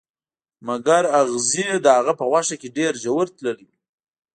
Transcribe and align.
مګر 0.67 1.03
اغزي 1.21 1.67
د 1.83 1.85
هغه 1.97 2.13
په 2.19 2.25
غوښه 2.31 2.55
کې 2.61 2.69
ډیر 2.77 2.91
ژور 3.03 3.25
تللي 3.37 3.65
وو 3.69 3.75